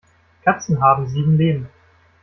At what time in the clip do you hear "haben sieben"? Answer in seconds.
0.81-1.37